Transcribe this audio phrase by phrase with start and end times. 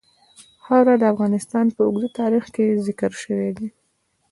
[0.63, 3.67] خاوره د افغانستان په اوږده تاریخ کې ذکر شوی دی.